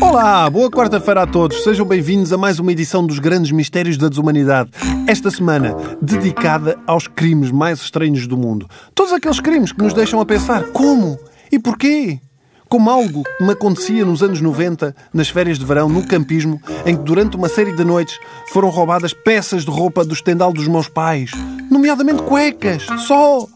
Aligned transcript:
Olá, 0.00 0.48
boa 0.48 0.70
quarta-feira 0.70 1.22
a 1.22 1.26
todos. 1.26 1.64
Sejam 1.64 1.84
bem-vindos 1.84 2.32
a 2.32 2.38
mais 2.38 2.60
uma 2.60 2.70
edição 2.70 3.04
dos 3.04 3.18
Grandes 3.18 3.50
Mistérios 3.50 3.96
da 3.96 4.08
Desumanidade. 4.08 4.70
Esta 5.08 5.30
semana 5.30 5.74
dedicada 6.00 6.78
aos 6.86 7.08
crimes 7.08 7.50
mais 7.50 7.80
estranhos 7.80 8.26
do 8.26 8.36
mundo. 8.36 8.68
Todos 8.94 9.12
aqueles 9.12 9.40
crimes 9.40 9.72
que 9.72 9.82
nos 9.82 9.92
deixam 9.92 10.20
a 10.20 10.26
pensar 10.26 10.68
como 10.68 11.18
e 11.50 11.58
porquê. 11.58 12.20
Como 12.68 12.88
algo 12.90 13.24
que 13.24 13.44
me 13.44 13.52
acontecia 13.52 14.04
nos 14.04 14.22
anos 14.22 14.40
90, 14.40 14.94
nas 15.12 15.28
férias 15.28 15.58
de 15.58 15.64
verão, 15.64 15.88
no 15.88 16.06
campismo, 16.06 16.60
em 16.84 16.94
que 16.94 17.02
durante 17.02 17.36
uma 17.36 17.48
série 17.48 17.74
de 17.74 17.82
noites 17.82 18.18
foram 18.52 18.68
roubadas 18.68 19.12
peças 19.12 19.64
de 19.64 19.70
roupa 19.70 20.04
do 20.04 20.12
estendal 20.12 20.52
dos 20.52 20.68
meus 20.68 20.86
pais, 20.86 21.30
nomeadamente 21.70 22.22
cuecas, 22.22 22.86
só, 23.06 23.46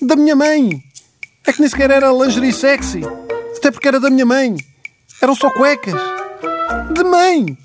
da 0.00 0.14
minha 0.14 0.36
mãe. 0.36 0.89
É 1.46 1.52
que 1.52 1.60
nem 1.60 1.68
sequer 1.68 1.90
era 1.90 2.12
lingerie 2.12 2.52
sexy, 2.52 3.02
até 3.56 3.70
porque 3.70 3.88
era 3.88 3.98
da 3.98 4.10
minha 4.10 4.26
mãe. 4.26 4.56
Eram 5.20 5.34
só 5.34 5.50
cuecas. 5.50 5.94
De 6.92 7.04
mãe! 7.04 7.56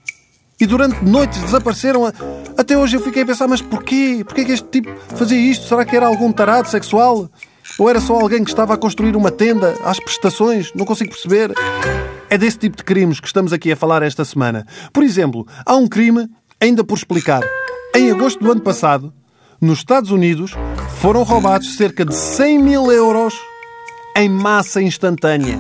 E 0.60 0.66
durante 0.66 1.04
noites 1.04 1.42
desapareceram. 1.42 2.06
Até 2.58 2.78
hoje 2.78 2.96
eu 2.96 3.02
fiquei 3.02 3.24
a 3.24 3.26
pensar, 3.26 3.48
mas 3.48 3.62
porquê? 3.62 4.24
Porquê 4.26 4.46
que 4.46 4.54
este 4.54 4.68
tipo 4.68 4.90
fazia 5.16 5.38
isto? 5.38 5.68
Será 5.68 5.84
que 5.84 5.96
era 5.96 6.08
algum 6.08 6.32
tarado 6.32 6.70
sexual? 6.70 7.30
Ou 7.78 7.90
era 7.90 8.00
só 8.00 8.14
alguém 8.14 8.44
que 8.44 8.50
estava 8.50 8.74
a 8.74 8.78
construir 8.78 9.16
uma 9.16 9.32
tenda 9.32 9.74
às 9.84 10.00
prestações? 10.00 10.72
Não 10.74 10.86
consigo 10.86 11.12
perceber. 11.12 11.54
É 12.30 12.38
desse 12.38 12.58
tipo 12.58 12.78
de 12.78 12.84
crimes 12.84 13.20
que 13.20 13.28
estamos 13.28 13.52
aqui 13.52 13.72
a 13.72 13.76
falar 13.76 14.02
esta 14.04 14.24
semana. 14.24 14.66
Por 14.94 15.04
exemplo, 15.04 15.46
há 15.66 15.76
um 15.76 15.88
crime 15.88 16.30
ainda 16.60 16.84
por 16.84 16.98
explicar. 16.98 17.42
Em 17.94 18.12
agosto 18.12 18.44
do 18.44 18.52
ano 18.52 18.62
passado, 18.62 19.14
nos 19.60 19.80
Estados 19.80 20.12
Unidos, 20.12 20.54
foram 21.00 21.24
roubados 21.24 21.76
cerca 21.76 22.06
de 22.06 22.16
100 22.16 22.60
mil 22.60 22.92
euros 22.92 23.34
em 24.16 24.30
massa 24.30 24.82
instantânea. 24.82 25.60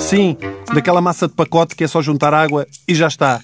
Sim, 0.00 0.36
daquela 0.72 1.00
massa 1.00 1.28
de 1.28 1.34
pacote 1.34 1.76
que 1.76 1.84
é 1.84 1.86
só 1.86 2.00
juntar 2.00 2.32
água 2.32 2.66
e 2.88 2.94
já 2.94 3.06
está. 3.06 3.40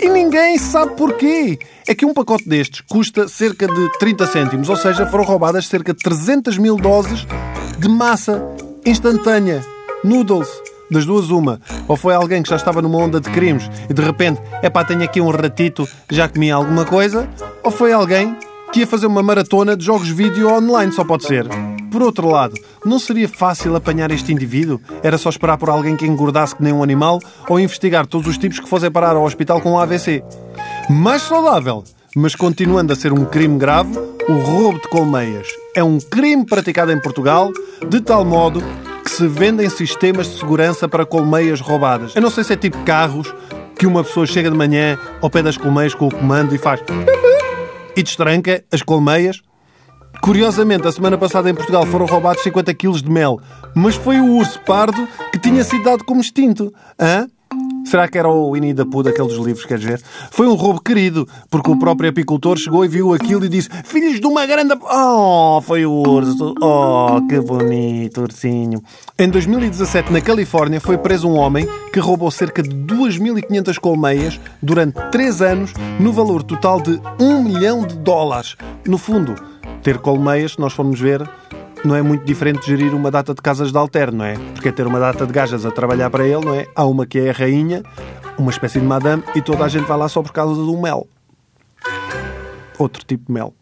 E 0.00 0.08
ninguém 0.08 0.58
sabe 0.58 0.94
porquê. 0.96 1.58
É 1.86 1.94
que 1.94 2.04
um 2.04 2.12
pacote 2.12 2.48
destes 2.48 2.80
custa 2.80 3.28
cerca 3.28 3.66
de 3.66 3.98
30 3.98 4.26
cêntimos, 4.26 4.68
ou 4.68 4.76
seja, 4.76 5.06
foram 5.06 5.24
roubadas 5.24 5.68
cerca 5.68 5.94
de 5.94 6.00
300 6.00 6.58
mil 6.58 6.76
doses 6.76 7.26
de 7.78 7.88
massa 7.88 8.42
instantânea. 8.84 9.64
Noodles. 10.02 10.48
Das 10.90 11.04
duas, 11.04 11.30
uma. 11.30 11.60
Ou 11.88 11.96
foi 11.96 12.14
alguém 12.14 12.42
que 12.42 12.48
já 12.48 12.56
estava 12.56 12.80
numa 12.80 12.98
onda 12.98 13.20
de 13.20 13.28
crimes 13.30 13.68
e 13.90 13.94
de 13.94 14.02
repente, 14.02 14.40
é 14.62 14.70
pá, 14.70 14.84
tenho 14.84 15.02
aqui 15.02 15.20
um 15.20 15.30
ratito, 15.30 15.88
já 16.08 16.28
comi 16.28 16.50
alguma 16.50 16.84
coisa. 16.84 17.28
Ou 17.62 17.72
foi 17.72 17.92
alguém 17.92 18.36
que 18.72 18.80
ia 18.80 18.86
fazer 18.86 19.06
uma 19.06 19.22
maratona 19.22 19.76
de 19.76 19.84
jogos 19.84 20.08
vídeo 20.08 20.48
online, 20.48 20.92
só 20.92 21.04
pode 21.04 21.24
ser. 21.24 21.46
Por 21.90 22.02
outro 22.02 22.28
lado, 22.28 22.54
não 22.84 22.98
seria 22.98 23.28
fácil 23.28 23.74
apanhar 23.76 24.10
este 24.10 24.32
indivíduo? 24.32 24.80
Era 25.02 25.16
só 25.16 25.30
esperar 25.30 25.56
por 25.56 25.70
alguém 25.70 25.96
que 25.96 26.06
engordasse 26.06 26.54
que 26.54 26.62
nem 26.62 26.72
um 26.72 26.82
animal 26.82 27.20
ou 27.48 27.58
investigar 27.58 28.06
todos 28.06 28.26
os 28.26 28.38
tipos 28.38 28.60
que 28.60 28.68
fossem 28.68 28.90
parar 28.90 29.16
ao 29.16 29.24
hospital 29.24 29.60
com 29.60 29.72
um 29.72 29.78
AVC. 29.78 30.22
Mais 30.90 31.22
saudável, 31.22 31.84
mas 32.14 32.34
continuando 32.34 32.92
a 32.92 32.96
ser 32.96 33.12
um 33.12 33.24
crime 33.24 33.58
grave, 33.58 33.98
o 34.28 34.32
roubo 34.32 34.80
de 34.80 34.88
colmeias. 34.88 35.48
É 35.74 35.82
um 35.82 35.98
crime 35.98 36.44
praticado 36.44 36.92
em 36.92 37.00
Portugal, 37.00 37.50
de 37.88 38.00
tal 38.00 38.24
modo 38.24 38.62
que 39.04 39.10
se 39.10 39.26
vendem 39.28 39.68
sistemas 39.70 40.26
de 40.26 40.38
segurança 40.38 40.88
para 40.88 41.06
colmeias 41.06 41.60
roubadas. 41.60 42.16
Eu 42.16 42.22
não 42.22 42.30
sei 42.30 42.42
se 42.42 42.52
é 42.52 42.56
tipo 42.56 42.78
carros, 42.84 43.32
que 43.78 43.86
uma 43.86 44.02
pessoa 44.02 44.26
chega 44.26 44.50
de 44.50 44.56
manhã 44.56 44.98
ao 45.20 45.30
pé 45.30 45.42
das 45.42 45.56
colmeias 45.56 45.94
com 45.94 46.08
o 46.08 46.14
comando 46.14 46.54
e 46.54 46.58
faz 46.58 46.80
e 47.96 48.02
destranca 48.02 48.62
as 48.70 48.82
colmeias. 48.82 49.40
Curiosamente, 50.20 50.86
a 50.86 50.92
semana 50.92 51.18
passada 51.18 51.50
em 51.50 51.54
Portugal 51.54 51.84
foram 51.86 52.06
roubados 52.06 52.42
50 52.42 52.72
quilos 52.74 53.02
de 53.02 53.10
mel, 53.10 53.40
mas 53.74 53.96
foi 53.96 54.18
o 54.20 54.36
urso 54.36 54.60
pardo 54.60 55.06
que 55.32 55.38
tinha 55.38 55.62
sido 55.64 55.84
dado 55.84 56.04
como 56.04 56.20
extinto. 56.20 56.72
Hã? 56.98 57.28
Será 57.86 58.08
que 58.08 58.18
era 58.18 58.28
o 58.28 58.52
Winnie 58.52 58.74
da 58.74 58.84
Pooh 58.84 59.04
daqueles 59.04 59.34
livros, 59.34 59.64
queres 59.64 59.84
ver? 59.84 60.02
Foi 60.32 60.48
um 60.48 60.54
roubo 60.54 60.80
querido, 60.80 61.26
porque 61.48 61.70
o 61.70 61.78
próprio 61.78 62.10
apicultor 62.10 62.58
chegou 62.58 62.84
e 62.84 62.88
viu 62.88 63.14
aquilo 63.14 63.44
e 63.44 63.48
disse 63.48 63.68
Filhos 63.84 64.18
de 64.18 64.26
uma 64.26 64.44
grande... 64.44 64.74
Oh, 64.82 65.60
foi 65.62 65.86
o 65.86 65.92
urso. 65.92 66.52
Oh, 66.60 67.24
que 67.28 67.40
bonito, 67.40 68.22
ursinho. 68.22 68.82
Em 69.16 69.30
2017, 69.30 70.12
na 70.12 70.20
Califórnia, 70.20 70.80
foi 70.80 70.98
preso 70.98 71.28
um 71.28 71.36
homem 71.36 71.68
que 71.92 72.00
roubou 72.00 72.28
cerca 72.30 72.60
de 72.60 72.70
2.500 72.70 73.78
colmeias 73.78 74.40
durante 74.60 75.00
3 75.12 75.42
anos, 75.42 75.72
no 76.00 76.12
valor 76.12 76.42
total 76.42 76.80
de 76.80 77.00
1 77.20 77.42
milhão 77.44 77.86
de 77.86 77.96
dólares. 77.98 78.56
No 78.84 78.98
fundo, 78.98 79.36
ter 79.84 79.98
colmeias, 79.98 80.54
se 80.54 80.60
nós 80.60 80.72
formos 80.72 80.98
ver, 80.98 81.22
não 81.86 81.94
é 81.94 82.02
muito 82.02 82.24
diferente 82.24 82.60
de 82.60 82.66
gerir 82.66 82.94
uma 82.94 83.10
data 83.10 83.32
de 83.32 83.40
casas 83.40 83.70
de 83.70 83.78
alterno, 83.78 84.18
não 84.18 84.24
é? 84.24 84.34
Porque 84.54 84.68
é 84.68 84.72
ter 84.72 84.86
uma 84.86 84.98
data 84.98 85.26
de 85.26 85.32
gajas 85.32 85.64
a 85.64 85.70
trabalhar 85.70 86.10
para 86.10 86.26
ele, 86.26 86.44
não 86.44 86.54
é? 86.54 86.66
Há 86.74 86.84
uma 86.84 87.06
que 87.06 87.18
é 87.18 87.30
a 87.30 87.32
rainha, 87.32 87.82
uma 88.36 88.50
espécie 88.50 88.80
de 88.80 88.86
madame, 88.86 89.22
e 89.34 89.40
toda 89.40 89.64
a 89.64 89.68
gente 89.68 89.86
vai 89.86 89.96
lá 89.96 90.08
só 90.08 90.22
por 90.22 90.32
causa 90.32 90.54
do 90.54 90.76
mel. 90.76 91.06
Outro 92.78 93.04
tipo 93.04 93.26
de 93.26 93.32
mel. 93.32 93.54